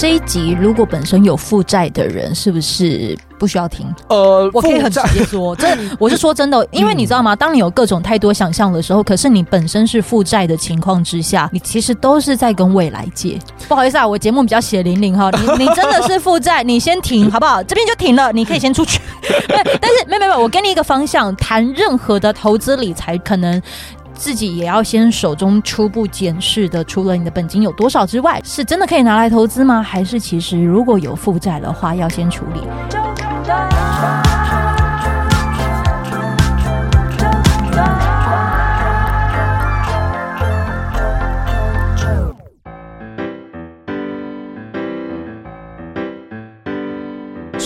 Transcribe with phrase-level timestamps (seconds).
[0.00, 3.86] 这一集如果本身有负债的人，是不是不需要听？
[4.08, 5.68] 呃，我可以很直接说，这
[6.00, 7.36] 我是说真的，因为你知道吗？
[7.36, 13.38] 当你有各种太多想象的时候，可是你本身是负债的情况之下，你其实都是在跟未来借。
[13.68, 17.62] 不好意思啊，我节目比较血淋淋哈， 你你真的是负债，你先停好不好？
[17.62, 18.98] 这边就停了，你可以先出去。
[19.48, 23.60] 但是没没没，我给你一个方向，谈任何的投资理财可能。
[24.20, 29.82] 自己也要先手中初步检视的，除了你的本金有多少之外，是真的可以拿来投资吗？
[29.82, 32.60] 还是其实如果有负债的话，要先处理？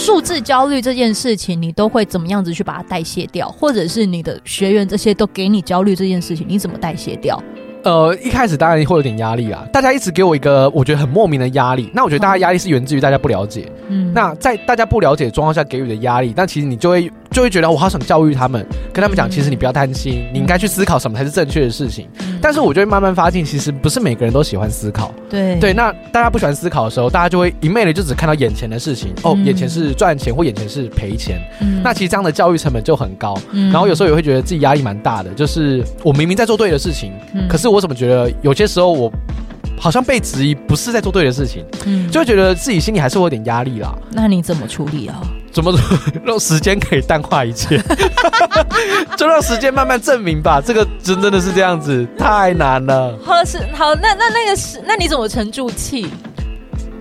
[0.04, 3.48] 数字焦虑这件事情，你都会怎么样子去把它代谢掉？
[3.48, 7.42] 或者是你的学员这些都给你焦虑这件事情，你怎么代谢掉？
[7.84, 11.90] 呃，一开始当然会有点压力啊，大家一直给我一个我觉得很莫名的压力。
[11.94, 13.66] 那我觉得大家压力是源自于大家不了解。
[13.88, 17.10] 嗯，那在大家不了解的状况下给予的压力，那其实你就会。
[17.34, 22.08] 就会觉得我好想教育他们，跟他们讲，其实你不要担心，你应该去思考什么才是正确的事情。
[22.40, 25.12] 但是我就会慢慢发现，其实不是每个人都喜欢思考。
[25.28, 29.12] 对对，那大家不喜欢思考的时候，大家就会一昧的就只看到眼前的事情。
[29.24, 31.40] 哦，眼前是赚钱或眼前是赔钱。
[31.82, 33.36] 那其实这样的教育成本就很高。
[33.52, 37.12] 然后有时候也会觉得自己压力蛮大的，就是我明明在做对的事情，
[37.48, 39.12] 可是我怎么觉得有些时候我
[39.76, 41.64] 好像被质疑不是在做对的事情，
[42.12, 43.92] 就会觉得自己心里还是会有点压力啦。
[44.12, 45.20] 那你怎么处理啊？
[45.54, 45.72] 怎么
[46.26, 47.80] 让时间可以淡化一切？
[49.16, 50.60] 就让时间慢慢证明吧。
[50.60, 53.16] 这个真真的是这样子，太难了。
[53.24, 56.08] 好是好，那那那个是，那你怎么沉住气？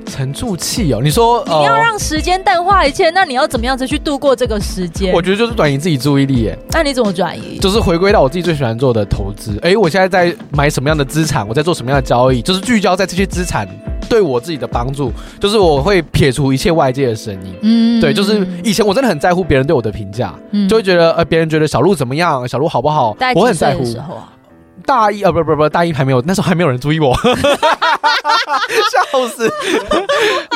[0.06, 5.12] 沉住气哦，你说你要让时间淡化一切，那你要怎么样子去度过这个时间？
[5.12, 6.44] 我觉得就是转移自己注意力。
[6.44, 7.58] 耶，那你怎么转移？
[7.58, 9.58] 就是回归到我自己最喜欢做的投资。
[9.64, 11.48] 哎，我现在在买什么样的资产？
[11.48, 12.44] 我在做什么样的交易？
[12.44, 13.68] 就是聚焦在这些资产。
[14.14, 17.56] 对我自己的帮助，就是我会撇除一切外界的声音。
[17.64, 23.84] 嗯，对，就是以前我真的很在乎别人对我的评价，嗯，就会觉得呃，别人觉得小鹿怎么样，小鹿好不好，我很在乎。
[24.86, 27.12] 大一啊，不不不，大一还没有，那时候还没有人注意我，
[28.92, 29.52] 笑死。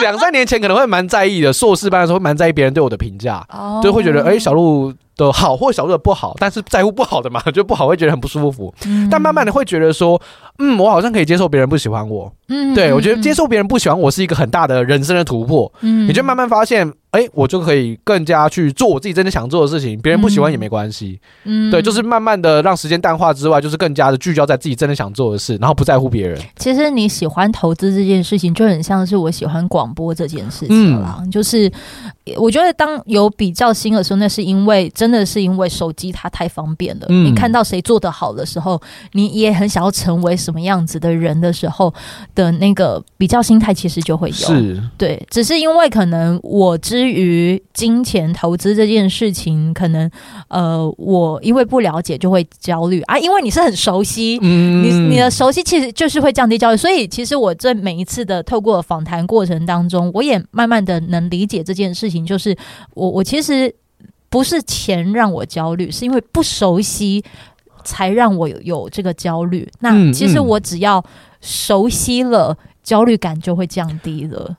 [0.02, 8.74] 两三年前可能会蛮在意的，硕士班的时候蛮在意别人对我的评价，哦，就会觉得哎，小鹿的好或小鹿的不好，但是在乎不好的嘛，就不好会觉得很不舒服。
[8.86, 10.22] 嗯，但慢慢的会觉得说，
[10.60, 12.32] 嗯，我好像可以接受别人不喜欢我。
[12.50, 15.72] 嗯，对，我觉得接受别人不喜欢我是一个很大的人生的突破。
[15.82, 21.20] 嗯，你就慢慢发现，哎、欸，我就可以更加去做我自己真的想做的事情，别人不喜欢也没关系。
[21.46, 26.40] 嗯，对，就是慢慢的让时间淡化之外，就是更加的聚焦在自己真的想做的事，然后不在乎别人。
[26.58, 31.18] 其实你喜欢投资这件事情，就很像是我喜欢广播这件事情啦。
[31.22, 31.72] 嗯、就是
[32.36, 37.08] 我觉得当有比较心的时候，那是因为真的是因为手机它太方便了。
[37.10, 38.80] 嗯、你看到谁做的好的时候，
[39.14, 41.94] 你也很想要成为什么样子的人的时候。
[42.36, 50.10] 的那个比较心态其实就会有，是对，只是因为可能我之于金钱投资这件事情，可能
[50.48, 62.56] 呃，我因为不了解就会焦虑啊，因为你是很熟悉，嗯，你你的熟悉其实就是会降低焦虑，所以其实我这每一次的透过访谈过程当中，我也慢慢的能理解这件事情，就是
[62.94, 63.74] 我我其实
[64.30, 67.24] 不是钱让我焦虑，是因为不熟悉
[67.84, 69.70] 才让我有有这个焦虑。
[69.80, 71.04] 那其实我只要。
[71.40, 74.58] 熟悉了，焦虑感就会降低了。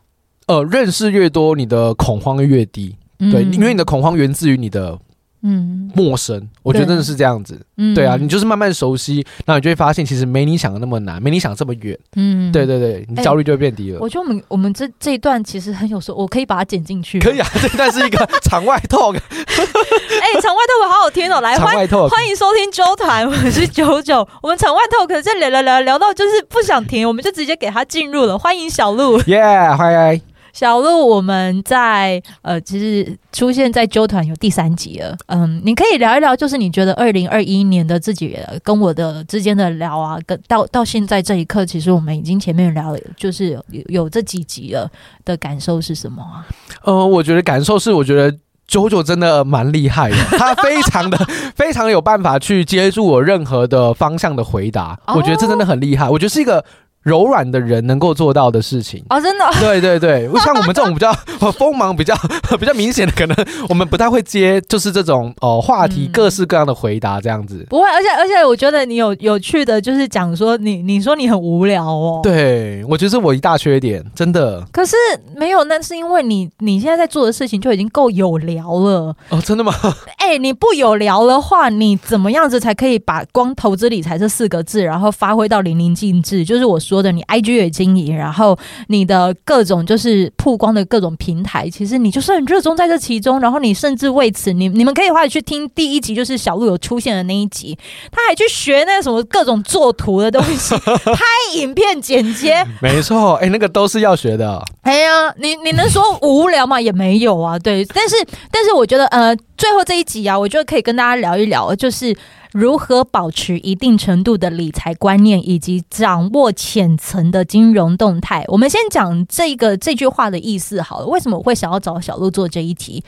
[0.49, 2.97] 呃，认识越多，你的恐慌越低。
[3.21, 4.99] 嗯、对，因为你的恐慌源自于你的。
[5.41, 7.65] 嗯，陌生，我觉得真的是这样子。
[7.77, 11.97] 嗯，对啊，你就是慢慢熟悉，然后你就会发现，其实没你想的那么难，没你想这么远。
[12.17, 14.01] 嗯，对对对，你焦虑就会变低了。
[14.01, 17.21] 我觉得我们我们这这一段其实很有时候，我可以把它剪进去。
[17.21, 19.15] 可以啊， 这段是一个 场外 talk。
[19.31, 24.27] 哎，场外 talk 好好听哦，来，欢迎欢迎收听周团，我是九九。
[24.43, 28.37] 我们场外 talk 这聊聊聊聊到就是不想停，我们就直接给他进入了。
[28.37, 29.41] 欢迎小鹿，耶，
[29.79, 30.21] 欢迎。
[30.59, 35.17] 小鹿，我们在呃，其实出现在纠团有第三集了。
[35.27, 44.91] 嗯，你可以聊一聊，就是你觉得二零二一年的自己跟我的之间的聊啊，跟到到现在这一刻，其实我们已经前面聊了，就是有有这几集了
[45.25, 46.45] 的感受是什么啊？
[46.83, 51.17] 呃，我觉得感受是，我觉得九九真的蛮厉害的， 他非常的
[51.55, 56.65] 非常有办法去接住我任何的方向的回答，我觉得这真的很厉害，我觉得是一个。
[57.09, 61.13] 柔软的人能够做到的事情哦，真的，对对对， 像我们这种比较
[61.59, 62.15] 锋芒比较
[62.61, 63.37] 比较明显的，可能
[63.69, 67.67] 我们不太会接，就是这种哦话题，各式各样的回答这样子。
[67.71, 74.63] 不会，而且而且我觉得你有有趣的，就是讲说你你说你很无聊哦，对，我觉得是我一大缺点，真的。
[74.71, 74.95] 可是
[75.35, 79.73] 没有，那是因为你你现在在做的事情就已经够有聊了哦，真的吗？
[80.19, 86.45] 哎，你不有聊的话，你怎么样子才可以把光投资理财这四个字，然后发挥到淋漓尽致？
[86.45, 86.98] 就是我说。
[86.99, 88.59] 说的，你 IG 也经营，然后
[88.89, 93.39] 你的各种就是曝光的各种平台，其实你就是很热衷在这其中。
[93.39, 97.79] 然后你甚至为此，你你们可以话去听第一集，就是小鹿有出现的那一集，
[98.11, 100.75] 他还去学那什么各种做图的东西，
[101.15, 101.23] 拍
[101.55, 102.67] 影片剪接。
[102.83, 104.61] 没错，哎、欸，那个都是要学的。
[104.83, 106.81] 哎呀，你你能说无聊吗？
[106.81, 107.57] 也没有啊。
[107.57, 108.17] 对，但是
[108.51, 112.17] 但是我觉得，呃，最后这一集啊，我觉得可以跟大家聊一聊，就是。
[112.53, 118.45] 如何保持一定程度的理财观念，以及掌握浅层的金融动态？
[118.49, 121.07] 我们先讲这个这句话的意思好了。
[121.07, 123.03] 为什么我会想要找小鹿做这一题？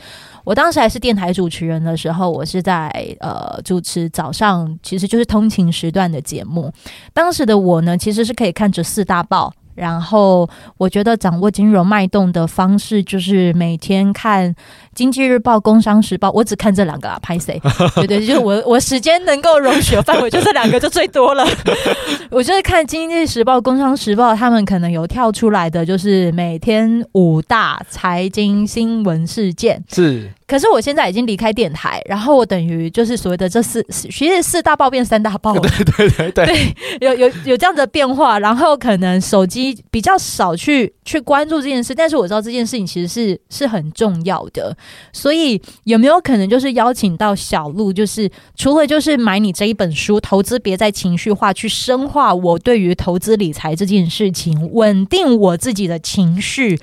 [0.44, 2.88] 我当时还是电台主持人的时候，我是在
[3.20, 6.72] 呃主持早上，其实就是通勤时段的节目。
[7.12, 9.52] 当时的我呢，其实是可以看着四大报。
[9.76, 10.46] 然后
[10.76, 14.52] 我觉得掌握金融脉动的方式，就是每天看
[14.94, 17.60] 《经济日报》《工商时报》，我只看这两个啊，拍谁？
[17.96, 21.46] 对对，就是我我时间能够容许的范围就这两个就最多了。
[22.30, 30.30] 我就是看《经济时报》《工商时报》，他们可能有跳出来的，就是每天五大财经新闻事件是。
[30.46, 44.76] 可是我现在已经离开电台，然后我等于就是所谓的这四，其实四大报变三大报， 对对对对，对，有有有这样的变化，然后可能手机比较少去去关注这件事，但是我知道这件事情其实是是很重要的，
[45.12, 56.78] 所以有没有可能就是邀请到小鹿，就是除了就是买你这一本书，投资别再情绪化，去深化我对于投资理财这件事情，稳定我自己的情绪。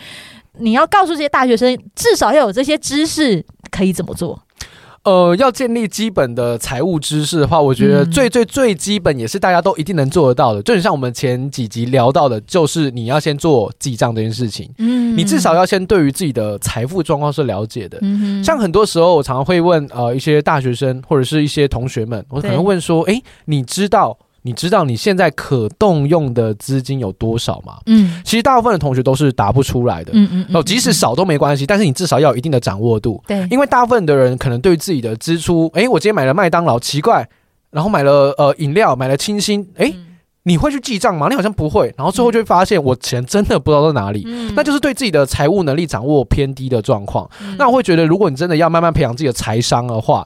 [0.60, 4.42] 你要告诉这些大学生，至少要有这些知识，可以怎么做？
[5.07, 14.69] 呃，要建立基本的财务知识的话，我觉得最最最基本也是大家都一定能做得到的，就很像我们前几集聊到的，就是你要先做记账这件事情。
[14.80, 17.98] 嗯，你至少要先对于自己的财富状况是了解的。
[18.01, 24.18] 嗯，像很多时候我常常会问呃一些大学生或者是一些同学们，我可能问说，哎，你知道？
[24.48, 27.80] 你知道你现在可动用的资金有多少吗？
[27.86, 30.12] 嗯，其实大部分的同学都是答不出来的。
[30.14, 33.22] 嗯嗯，哦，即使少都没关系，但是你至少要有一定的掌握度。
[33.28, 37.28] 对，因为大部分的人可能对自己的支出，诶，我今天买了麦当劳，奇怪，
[37.72, 39.94] 然后买了呃饮料，买了清新，诶，
[40.44, 41.28] 你会去记账吗？
[41.30, 44.24] 你好像不会，然后最后就会发现我钱真的不知道在哪里。
[44.26, 47.30] 嗯，那就是对自己的财务能力掌握偏低的状况。
[47.58, 50.26] 那我会觉得，如果你真的要慢慢培养自己的财商的话。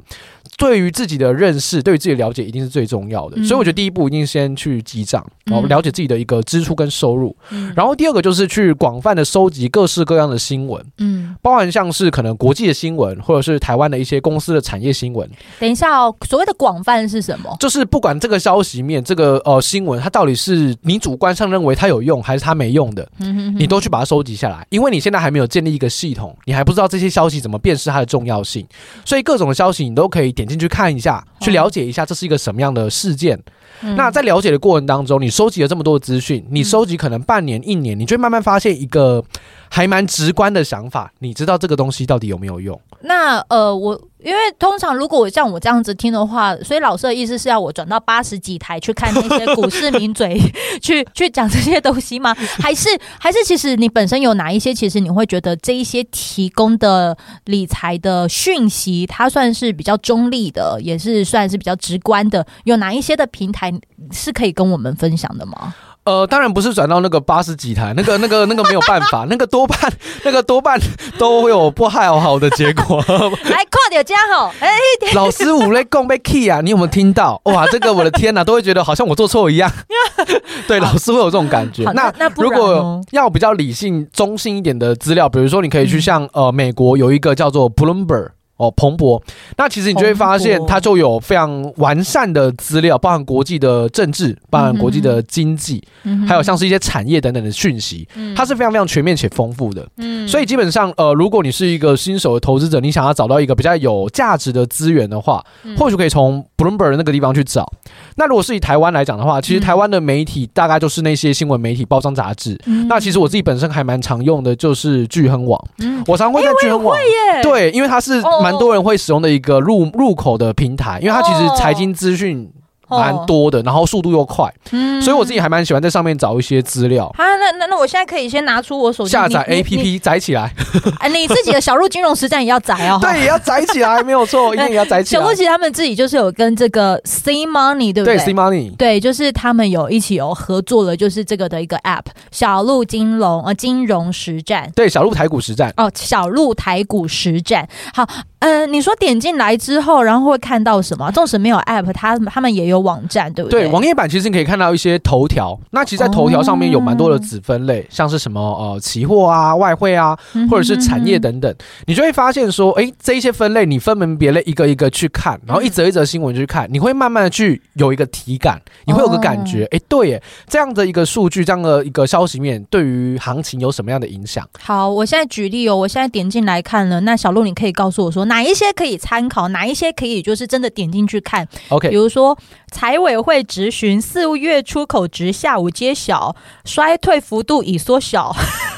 [0.61, 3.37] 对于自己的认识，对于自己的了解，一定是最重要的。
[3.37, 7.35] 嗯、所以我觉得第一步一定先去记账，然后了解自己的一个支出跟收入。
[7.49, 15.27] 嗯、然后第二个就是去广泛的收集各式各样的新闻，嗯，包含像是可能国际的新闻，或者是台湾的一些公司的产业新闻。
[15.59, 17.57] 等一下哦，所谓的广泛是什么？
[17.59, 24.63] 就是不管这个消息面，这个呃新闻，它到底是你主观上认为它有用，还是它没用的，嗯、哼哼你都去把它收集下来。
[24.69, 28.63] 因为你现在还没有建立一个系统，你还不知道这些消息怎么辨识它的重要性，
[29.03, 33.41] 所以各种的消息你都可以点进去看一下，去了解一下这是一个什么样的事件。
[33.83, 39.23] 嗯、那在了解的过程当中，你收集了这么多的资讯，你收集可能半年、一年，你就会慢慢发现一个
[39.73, 41.11] 还蛮直观的想法。
[41.19, 42.79] 你知道这个东西到底有没有用？
[43.03, 50.37] 那呃，我因为通常如果我像我这样子听的话，所以老师的意思是要我转到八十几台去看那些股市名嘴
[50.83, 52.35] 去去讲这些东西吗？
[52.59, 54.73] 还是还是其实你本身有哪一些？
[54.73, 62.45] 其实你会觉得这一些提供的理财的讯息，它算是比较中立的，也是算是比较直观的。
[62.65, 63.73] 有哪一些的平台
[64.11, 65.73] 是可以跟我们分享的吗？
[66.03, 69.77] 呃，当然不是转到那个八十几台，那个、那个、那个没有办法，那个多半、
[70.23, 70.79] 那个多半
[71.19, 72.97] 都会有不太好的结果。
[73.07, 74.51] 来，快点加好。
[74.59, 74.69] 哎，
[75.13, 77.39] 老师五类共被 key 啊，你有没有听到？
[77.45, 79.71] 哇，这个我的天哪，都会觉得好像我做错一样。
[80.67, 81.83] 对，老师会有这种感觉。
[81.93, 88.29] 那那如果要比较理性、中性一点的资料，比如说你可以去像呃美国有一个叫做 Bloomberg。
[88.61, 89.19] 哦，蓬勃，
[89.57, 99.87] 那其实你就会发现，它就有非常完善的资料，包含国际的政治，包含国际的经济，嗯、还有像是一些产业等等的讯息，嗯、它是非常非常全面且丰富的。
[99.97, 107.67] 嗯，所以基本上，呃，如果你是一个新手的投资者，你想要找到一个比较有价值的资源的话，嗯、或许可以从 Bloomberg 那个地方去找。
[108.15, 112.59] 那如果是以台湾来讲的话，其实台湾的媒体大概就是那些新闻媒体、包装杂志。
[112.65, 115.61] 嗯、那其实我自己本身还蛮常用的，就是聚亨网。
[115.79, 116.97] 嗯，我常会在聚亨网。
[116.97, 122.51] 欸、对，因为它是蛮多人会使用的一个入入口的平台，因为它其实财经资讯。
[122.91, 127.05] 蛮多的，然后速度又快，嗯，所以我自己还蛮喜欢在上面找一些资料。
[127.17, 130.51] 啊，那那那我现在可以先拿出我手机下载 APP 载起来。
[130.99, 132.99] 哎，你自己的小鹿金融实战也要载哦。
[133.01, 135.21] 对，也要载起来，没有错， 一定也要载起来。
[135.21, 138.17] 小鹿其实他们自己就是有跟这个 C Money 对不对？
[138.17, 144.71] 对，C Money，对，就是他们有一起有合作了，就是这个的一个 App 小鹿金融呃金融实战。
[144.75, 145.73] 对，小鹿台股实战。
[145.77, 147.67] 哦，小鹿台股实战。
[147.93, 148.07] 好，
[148.39, 151.11] 嗯、呃，你说点进来之后，然后会看到什么？
[151.11, 153.63] 纵使没有 App，他他们也有网站，对不对？
[153.63, 155.57] 对，网页版其实你可以看到一些头条。
[155.71, 160.17] 那其实，在头条上面有蛮多的子分类，哦、像是什么呃期货啊、外汇啊，
[160.49, 174.47] 或者是产业等等，嗯、哼哼你就会发现说，哎，这一些分类你分门别类一个一个去看，然后一则一则新闻去看，你会慢慢的去有一个体感，你会有个感觉，哎、哦，对耶，这样的一个数据，这样的一个消息面，对于行情有什么样的影响？
[174.59, 182.37] 好，我现在举例哦，我现在点进来看了，那小鹿你可以告诉我说，哪一些可以参考，哪一些可以就是真的点进去看？OK，比如说
[182.71, 186.35] 财委会质询四月出口值下午揭晓，
[186.65, 188.33] 衰退幅度已缩小，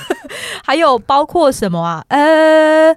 [0.65, 2.03] 还有包括什么啊？
[2.09, 2.95] 呃。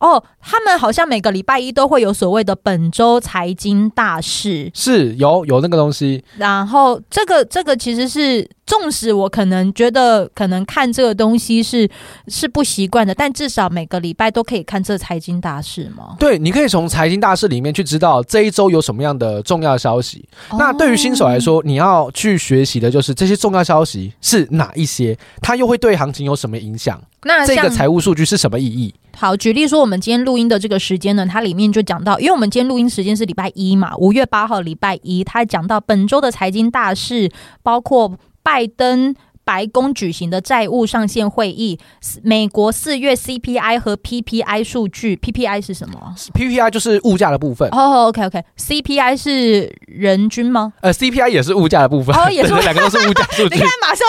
[0.00, 6.24] 哦，他们好像每个礼拜一都会有所谓的本周财经大事，是有有那个东西。
[6.36, 11.88] 然后这个这个其实是，纵使我可能觉得可能看这个东西是
[12.28, 16.16] 是不习惯的，但至少每个礼拜都可以看这财经大事嘛。
[16.18, 20.26] 对，你可以从财经大事里面去知道这一周有什么样的重要消息。
[20.48, 26.98] 哦、那对于新手来说，你要去学习的就是这些重要消息是哪一些，它又会对行情有什么影响？
[27.24, 28.94] 那这个财务数据是什么意义？
[29.20, 37.30] 好，举例说，我们今天录音的这个时间呢，它里面就讲到，因为我们今天录音时间是礼拜一嘛，五月八号礼拜一，它讲到本周的财经大事，
[37.62, 39.14] 包括拜登。
[39.44, 41.78] 白宫举行的债务上限会议，
[42.22, 47.68] 美国四月 CPI 和 PPI 数据，PPI 是什么？PPI 就是物价的部分。
[47.70, 50.72] 哦，OK，OK，CPI 是人均吗？
[50.82, 52.14] 呃，CPI 也是物价的部分。
[52.14, 53.56] 哦，也是两个都是物价数据。
[53.56, 54.06] 你看，马上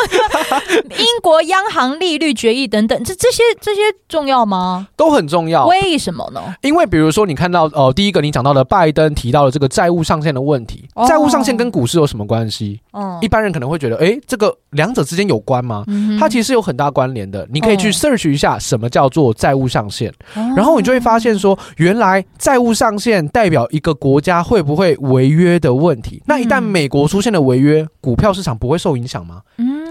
[0.99, 4.89] 英国央行利率决议等等，这这些这些重要吗？
[4.95, 5.65] 都很重要。
[5.65, 6.41] 为什么呢？
[6.61, 12.79] 因为比如说，你看到哦、呃，第一个你讲到的拜登提到了这个债务上限的问题，哦、债务上限跟股市有什么关系？
[12.91, 15.20] 哦，一般人可能会觉得，哎，这个两者之间。
[15.27, 15.83] 有关吗？
[16.19, 17.47] 它其实有很大关联的。
[17.51, 20.11] 你可以去 search 一下什么叫做债务上限，
[20.55, 26.21] 然后你就会发现说，原来债务上限代表一个国家会不会违约的问题。
[26.25, 29.41] 那一旦美国出现了违约，股票市场不会受影响吗？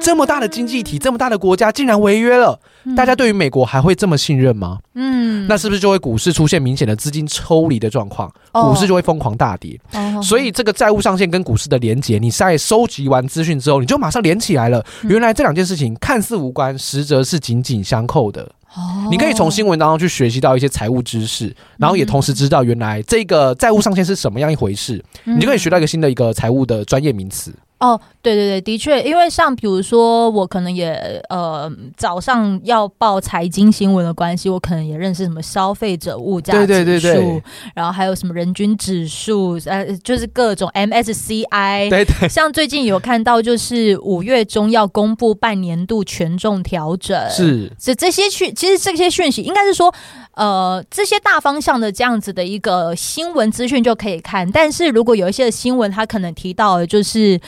[0.03, 2.59] 这么大的经济体，这么大的国家竟然违约了，
[2.97, 4.79] 大家对于美国还会这么信任吗？
[4.95, 8.31] 嗯，那是不是就会股市出现明显的资金抽离的状况？
[8.53, 9.79] 股市就会疯狂大跌。
[10.23, 14.83] 所以这个债务上限跟股市的连结，你在收集完资讯之后，你就马上连起来了。
[15.03, 18.43] 原来这两件事情看似无关，实则是紧紧相扣的。
[18.75, 27.53] 哦你可以从新闻当中去学习到一些财务知识，然后也同时知道原来这个债务上限是什么样一回事，你就可以学到一个新的一个财务的专业名词。
[27.81, 30.93] 哦，对对对，的确，因为像比如说，我可能也
[31.31, 37.43] 呃早上要报财经新闻的关系，我可能也认识什么消费者物价指数，对对对对，
[37.75, 49.95] 然后还有什么人均指数，呃，就是各种 MSCI，对对，像最近有看到，就是五月中要公布半年度权重调整，是，这这些讯，其实这些讯息应该是说。
[50.35, 57.39] 呃，这些大方向的这样子的一个新闻资讯就可以看，但是如果有一些新闻，它可能提到的就是，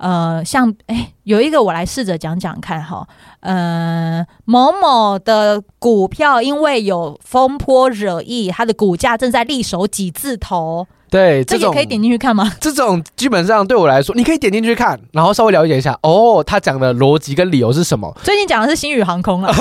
[0.00, 3.06] 呃，像哎，有一个我来试着讲讲看哈，
[3.40, 10.86] 呃，某某的股票因为有风波惹意，它的股价正在力守几字头。
[11.10, 12.50] 对，这种可以点进去看吗？
[12.60, 18.16] 这种基本上对我来说，你可以点进去看，然后稍微了解一下哦，他讲的逻辑跟理由是什么？
[18.22, 19.52] 最近讲的是星宇航空啊，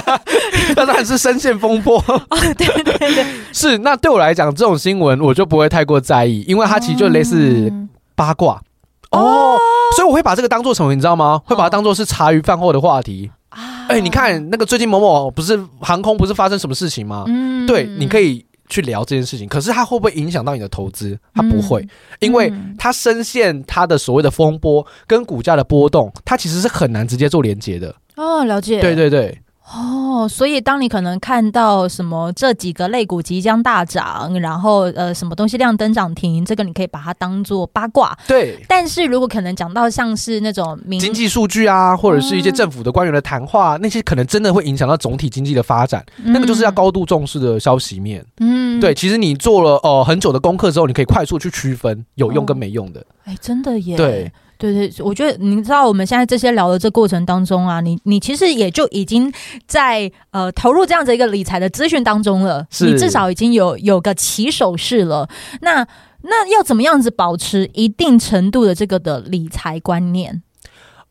[0.74, 1.98] 当然是深陷风波。
[2.06, 3.78] 哦，对对对，是。
[3.78, 7.72] 那对我来讲，这种新闻我就不会太过在意，因为它其实就类似
[8.14, 8.60] 八卦哦，
[9.10, 9.58] 哦，
[9.96, 11.40] 所以我会把这个当做什么，你知道吗？
[11.44, 13.86] 会把它当做是茶余饭后的话题啊。
[13.88, 17.24] 哎，你看那个最近某某不是航空不是发生什么事情吗？
[17.26, 18.44] 嗯，对，你可以。
[18.68, 21.16] 去聊这件事情，可是它会不会影响到你的投资？
[21.32, 27.94] 它不会，嗯、因为它深陷它的所谓的风波跟股价的波动，它其实是很难直接做连接的。
[28.16, 28.80] 哦，了解。
[28.80, 29.40] 对对对。
[29.74, 38.16] 哦，所以当你可能看到什么这几个类股即将大涨，然后呃什么东西亮灯涨停，这个你可以把它当做八卦。
[38.28, 48.24] 对，但是如果可能讲到像是那种经济数据啊，或者是一些政府的官员的谈话，嗯、那些可能真的会影响到总体经济的发展，嗯、那个就是要高度重视的消息面。
[48.38, 53.04] 嗯，对，其实你做了呃很久的功课之后，你可以快速去区分有用跟没用的。
[53.24, 53.96] 哎、哦，真的耶。
[53.96, 54.32] 对。
[54.58, 59.32] 对对，我觉得你知道我们现在这些聊的这过程当中啊，你你其实也就已经
[59.66, 65.28] 在呃投入这样子一个理财的资讯当中了，你至少已经有有个起手式了。
[65.60, 65.86] 那
[66.22, 70.42] 那要怎么样子保持一定程度的这个的理财观念？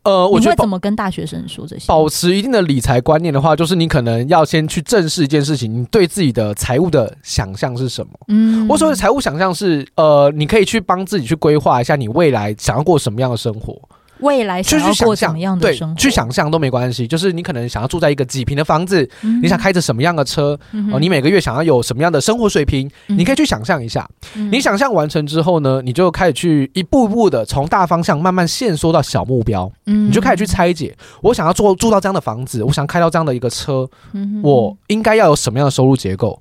[0.06, 1.86] 呃，我觉得怎么跟大学生说这些？
[1.88, 8.12] 保持一定的理财观念的话，就是你可能要先去正视一件事情，你对自己的财务的想象是什么？
[8.28, 13.76] 嗯，我所谓的财务想象是，呃，你可以去帮自己去规划一下你未来想要过什么样的生活。
[14.20, 17.06] 未来想要过什么样的生活，对，去想象都没关系。
[17.06, 24.08] 就是你可能想要住在一个几平的房子，嗯、你想开着什么样的车，嗯、哦，你每个月想要有什么样的生活水平，嗯、你可以去想象一下。
[24.34, 29.70] 嗯、你想象完成之后呢，你就开始去一步一步的从大方向慢慢限缩到小目标。
[29.86, 36.40] 嗯，你就开始去拆解，我想要住住到这样的房子，我想开到这样的一个车，嗯、我应该要有什么样的收入结构？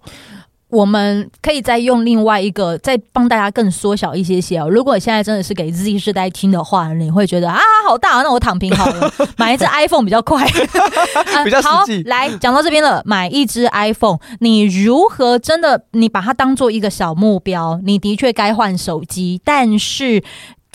[0.70, 4.68] 我们可以再用另外一个，再帮大家更缩小一些些哦。
[4.70, 10.46] 如果现在真的是给 Z 世代听的话，你会觉得啊，好大，那我躺平好了， 买一只 iPhone 比较快，
[11.46, 11.62] 比较。
[11.62, 17.80] 好，来讲到这边了，买一只 iPhone，你如何真的你把它当做一个小目标？
[17.84, 20.24] 你的确该换手机，但是。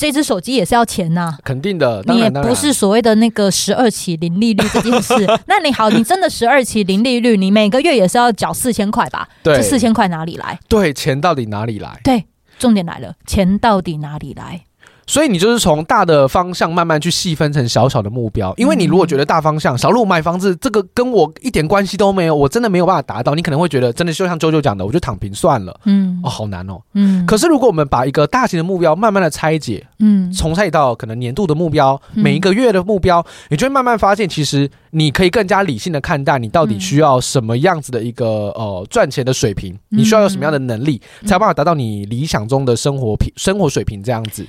[0.00, 2.02] 这只手机也是要钱呐，肯定的。
[2.06, 5.14] 你也不是所谓的那个十二期零利率这件事。
[5.46, 9.28] 那你好，你真的十二期零利率，你每个月也是要缴四千块吧？
[9.42, 10.58] 对，这四千块哪里来？
[10.70, 12.00] 对，钱到底哪里来？
[12.02, 12.24] 对，
[12.58, 14.62] 重点来了，钱到底哪里来？
[15.10, 27.26] 所以你就是从大的方向慢慢去细分成小小的目标，因为你如果觉得大方向小路买房子这个跟我一点关系都没有，我真的没有办法达到，你可能会觉得真的就像周周讲的，我就躺平算了，嗯，哦，好难哦，嗯。
[27.26, 44.46] 可是如果我们把一个大型的目标慢慢的拆解，嗯，从拆解到可能年度的目标，每一个月的目标，你就会慢慢发现，其实你可以更加理性的看待你到底需要什么样子的一个呃赚钱的水平，你需要有什么样的能力，才有办法达到你理想中的生活品生活水平这样子。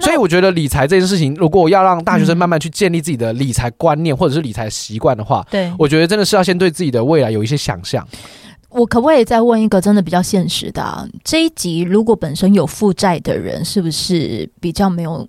[0.00, 8.06] 所以我觉得理财这件事情，如果要让大学生慢慢去建立自己的理财观念或者是理财习惯的话，对，我觉得真的是要先对自己的未来有一些想象。
[8.68, 11.06] 我可不可以再问一个真的比较现实的啊？
[11.24, 15.26] 这一集如果本身有负债的人，是不是比较没有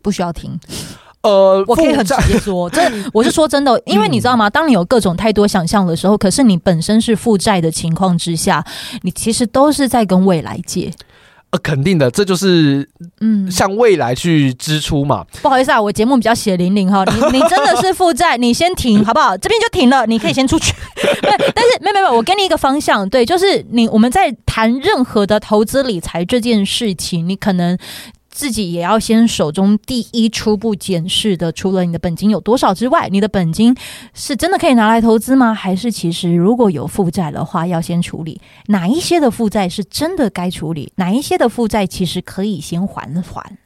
[0.00, 0.56] 不需要听？
[1.22, 2.80] 呃，我可以很直接说， 这
[3.12, 4.48] 我是说真的，因为你知道吗？
[4.48, 8.64] 当你有各种太多想象的时候，可是你本身是负债的情况之下，
[9.02, 10.92] 你其实都是在跟未来借。
[11.50, 12.86] 呃，肯定的，这就是
[13.20, 15.24] 嗯，向未来去支出嘛。
[15.32, 19.36] 嗯、不好意思啊，我节目比较血淋淋哈，你你真的是负债，你先停好不好？
[19.38, 20.74] 这边就停了，你可以先出去。
[21.22, 27.78] 对， 但是没有没有，我给你一个方向，对，就是你我们在谈任何的投资理财这件事情，你可能。
[28.38, 33.76] 自己也要先手中第一初步检视的，除了你的本金有多少之外，你的本金
[34.14, 35.52] 是真的可以拿来投资吗？
[35.52, 43.58] 还是其实如果有负债的话，要先处理哪一些的负债是真的该处理，哪一些的负债其实可以先缓缓？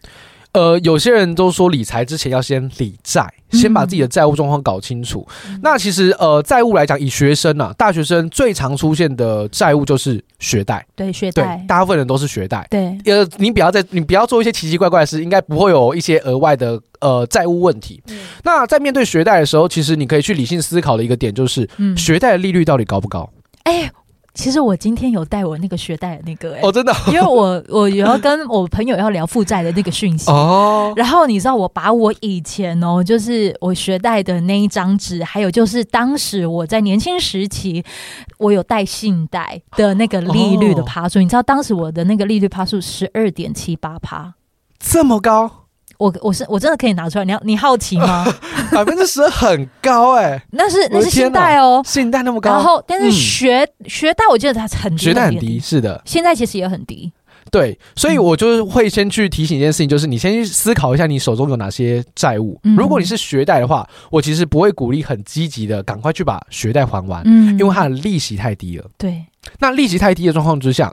[0.52, 5.26] 呃，有些人都说理财之前要先理债，先把自己的债务状况搞清楚。
[5.48, 10.86] 嗯、那其实呃，债务来讲，以学生啊，大学生最常出现的债务就是学贷。
[10.94, 12.66] 对，学贷，大部分人都是学贷。
[12.70, 18.02] 对，呃，你不要在，你不要做一些奇奇怪怪的事，应该不会有一些额外的呃债务问题。
[18.08, 23.30] 嗯、那在面对学贷的时候，其实你可以去理性思考的一个点就是，嗯、学贷的利率到底高不高？
[23.64, 23.90] 哎。
[24.34, 37.84] 其实我今天有带我那个学贷的那个哎、欸，哦真的，因为我我也要跟我朋友要聊负债的那个讯息哦，然后你知道我把我以前哦，就是我学贷的那一张纸，还有就是当时我在年轻时期
[38.38, 44.34] 我有贷信贷的那个利率的趴数，哦、你知道当时我的那个利率趴数十二点七八趴，
[44.78, 45.61] 这么高。
[46.02, 48.26] 我我是我真的可以拿出来，你要你好奇吗？
[48.72, 52.50] 百分之十很高哎、欸，那是那是信贷哦，信贷那么高。
[52.50, 56.02] 然后但是学、嗯、学贷我记得它很低，学贷很低，是的。
[56.04, 57.12] 现在其实也很低，
[57.52, 62.58] 对，所以我就是会先去提醒一件事情，就是你先去思考一下你手中有哪些债务。
[62.64, 68.84] 嗯、如果你是学贷的话，我其实不会鼓励很积极的赶快去把学贷还完，嗯，因为它的利息太低了。
[68.98, 69.24] 对，
[69.60, 70.92] 那利息太低的状况之下。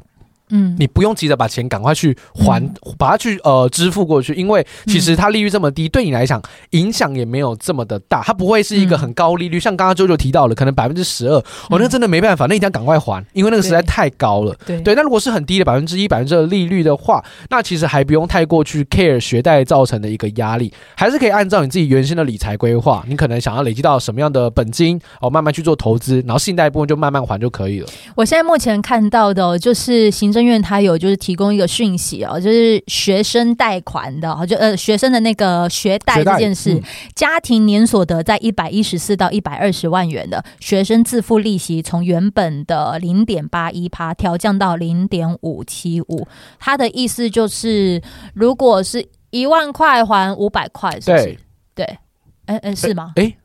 [0.50, 11.38] 嗯，你不用急着把钱赶快去还，嗯、把它去呃支付过去，因为其实它利率这么低，嗯、对你来讲影响也没有这么的大，它不会是一个很高利率，嗯、像刚刚啾啾提到了，可能百分之十二，
[11.70, 14.56] 哦，那真的没办法，那一定要赶快还，因为那个实在太高了。
[14.66, 27.88] 对对，那如果是很低的百分之一、百分之二利率的话，那其实还不用太过去 care 学贷造成的一个压力，还是可以按照你自己原先的理财规划，你可能想要累积到什么样的本金，哦，慢慢去做投资，然后信贷部分就慢慢还就可以了。
[28.16, 30.80] 我现在目前看到的就是行政院它。
[30.80, 46.26] 有就是提供一个讯息哦，就是学生贷款的，就呃学生的那个学贷这件事，嗯、家庭年所得在一百一十四到一百二十万元的学生自付利息，从原本的零点八一趴调降到零点五七五。
[46.58, 48.02] 他的意思就是，
[48.34, 51.26] 如果是一万块还五百块，是不是？
[51.26, 51.38] 对
[51.76, 51.98] 对，
[52.46, 53.12] 哎哎是吗？
[53.18, 53.36] 哎。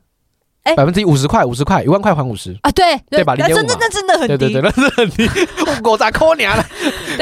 [0.73, 2.71] 百分之一五十块，五十块，一万块还五十啊？
[2.71, 3.35] 对对吧？
[3.37, 5.29] 那真的那真的很低，对对对，那是很低，
[5.83, 6.55] 我咋抠你啊？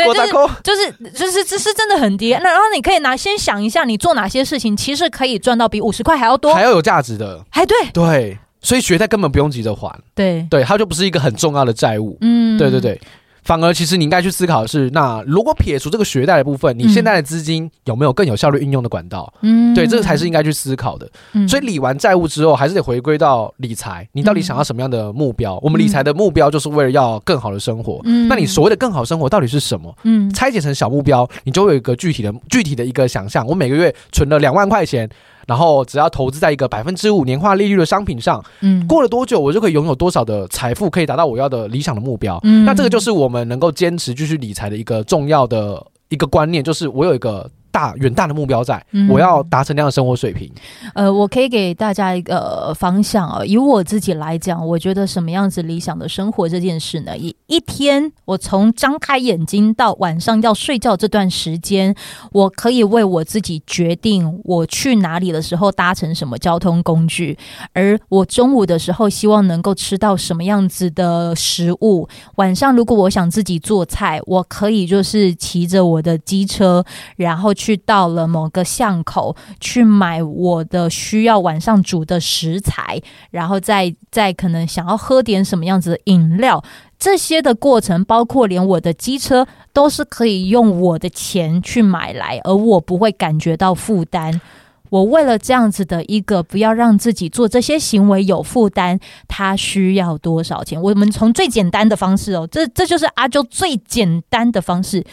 [0.07, 0.47] 我咋抠？
[0.63, 2.31] 就是就是这是真的很低。
[2.41, 7.43] 那然后你可以拿先想一下，你做哪些事情其实可以赚到比五十块还要多，还要有价值的。
[7.49, 9.93] 哎，对对，所以学贷根本不用急着还。
[10.15, 12.17] 对对，它就不是一个很重要的债务。
[12.21, 12.99] 嗯，对对对。
[13.43, 19.31] 反而其实你应该去思考的是，那如果撇除这个学贷的部分，你现在的资金有没有更有效率运用的管道？
[19.41, 21.09] 嗯，对，这个才是应该去思考的。
[21.33, 24.07] 嗯，所以理完债务之后，还是得回归到理财。
[24.13, 25.59] 你到底想要什么样的目标？
[25.61, 27.99] 我们理财的目标就是为了要更好的生活。
[28.05, 29.93] 嗯，那你所谓的更好生活到底是什么？
[30.03, 33.45] 嗯，拆解成小目标，你就会有一个具体的、具体的一个想象。
[33.45, 35.09] 我每个月存了两万块钱。
[35.47, 42.39] 然后只要投资在一个百分之五年化利率的商品上，嗯，过了多久我就可以拥有多少的财富，可以达到我要的理想的目标。
[42.43, 47.49] 嗯，那这个就是我们能够坚持继续理财的一个重要的一个观念，就是我有一个。
[47.73, 50.47] 大远大的目标在，我要达成那样的生活水平。
[50.93, 53.43] 呃，我可以给大家一个方向啊。
[53.43, 57.17] 以我自己来讲，我觉得什么样子理想的生活这件事呢？
[57.17, 61.95] 一一天，我从张开眼睛到晚上要睡觉这段时间，
[62.31, 67.35] 我可以为我自己决定我去哪里的时候搭乘什么交通工具，
[67.73, 72.07] 而我中午的时候希望能够吃到什么样子的食物。
[72.35, 77.51] 晚上如果我想自己做菜，我可以就是骑着我的机车，然后。
[77.63, 86.61] 去到了某个巷口去买我的需要晚上煮的食材，然后再再可能想要喝点什么样子的饮料，
[86.99, 94.41] 这些的过程，包括连我的机车都是可以用我的钱去买来，而我不会感觉到负担。
[94.89, 98.99] 我为了这样子的一个不要让自己做这些行为有负担，
[99.29, 100.79] 他需要多少钱？
[100.81, 105.03] 我们从最简单的方式哦，这这就是阿周最简单的方式。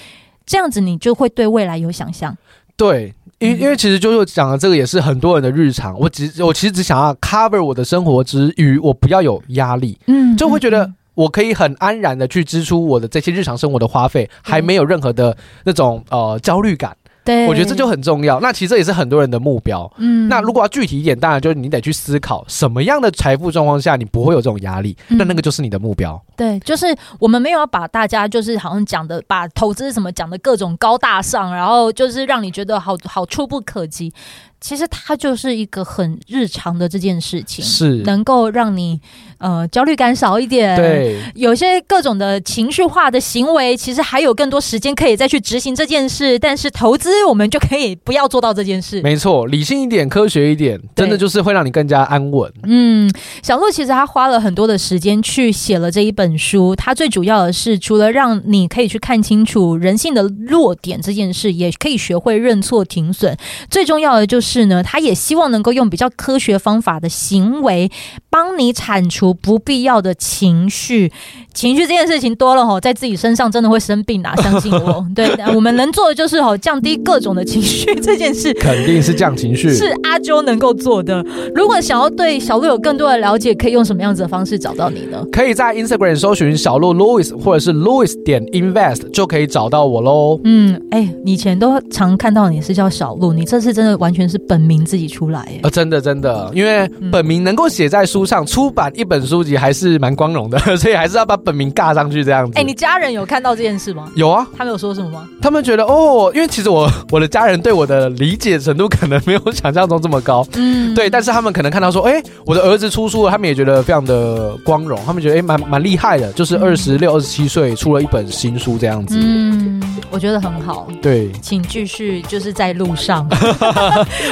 [0.51, 2.37] 这样子你就会对未来有想象。
[2.77, 5.97] 对，因为因为其实就是讲的这个也是很多人的日常。
[5.97, 16.97] 我只我其实只想要 cover 我的生活之余，我不要有压力，嗯，就会觉得我可以很安然的去支出我的这些日常生活的花费，还没有任何的那种呃焦虑感。
[17.31, 18.41] 对，我觉得这就很重要。
[18.41, 19.91] 那其实这也是很多人的目标。
[19.99, 26.21] 嗯，那如果要具体一点，当然就是你得去思考什么样的财富状况下你不会有这种压力，那那个就是你的目标。
[26.37, 26.87] 对，就是
[27.21, 34.13] 我们没有要把大家就是好像讲的把投资什么讲的各种高大上，然后就是让你觉得好好触不可及。
[34.61, 39.01] 其实它就是一个很日常的这件事情，是能够让你
[39.39, 40.77] 呃焦虑感少一点。
[40.77, 46.39] 对，有些各种的情绪化的行为，其实还有更多时间可以再去执行这件事。
[46.39, 49.01] 但是投资，我们就可以不要做到这件事。
[49.01, 52.53] 没错，理性一点，科学一点，真的就是会让你更加安稳。
[52.65, 53.11] 嗯，
[53.43, 56.77] 小鹿其实他花了很多的时间去写了这一本书。
[56.77, 63.35] 他最主要的是，除了让你可以去看清楚人性的弱点这件事，也可以学会认错停损。
[63.71, 64.50] 最重要的就是。
[64.51, 67.89] 是呢，他也希望能够用比较科学方法的行为，
[68.29, 71.13] 帮你铲除不必要的情绪。
[71.55, 74.35] 情绪这件事情多了吼，在自己身上真的会生病啊！
[74.43, 81.25] 相信我，对，我们能做的就是吼，降低各种的情绪这件事，肯定是降情绪，是阿啾能够做的。
[81.55, 85.25] 如果想要对小鹿有更多的了解，可以用什么样子的方式找到你呢？
[85.31, 90.41] 可以在 Instagram 搜寻小鹿 Louis，或者是 Louis 点 Invest 就可以找到我喽。
[90.45, 102.59] 嗯，哎、欸，以前都常看到你是叫小鹿，你这次真的完全是本名自己出来，哎，啊，真的真的，因为本名能够写在书上，出版一本书籍还是蛮光荣的， 所以还是要把本名尬上去这样子。
[102.59, 104.09] 哎，你家人有看到这件事吗？
[104.17, 105.29] 有啊，他们有说什么吗？
[105.41, 119.19] 他们觉得哦，因为其实我我的家人对我的理解程度可能没有想象中这么高，嗯，对，但是他们可能看到说，哎，我的儿子出书了，他们也觉得非常的光荣，他们觉得哎，蛮蛮厉害的，就是二十六、二十七岁出了一本新书这样子。
[119.21, 120.89] 嗯，我觉得很好。
[121.01, 123.29] 对，请继续，就是在路上，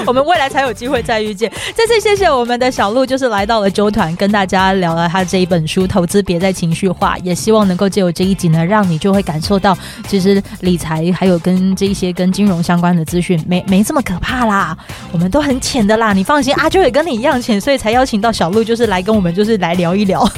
[0.06, 1.50] 我们未来才有机会再遇见。
[1.74, 14.76] 再次谢谢我们的小鹿，就是来到了周团，跟大家聊了他这一本书《投资别再情绪化》，也希望能够借由这一集呢，让你就会感受到，其实理财还有跟这一些跟金融相关的资讯，没没这么可怕啦，
[15.12, 20.28] 我们都很浅的啦，你放心，阿啾也跟你一样浅，所以才邀请到小鹿，就是来跟我们就是来聊一聊。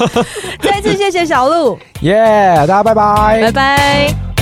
[0.60, 4.35] 再次谢谢小鹿，耶，yeah, 大家拜拜，拜拜。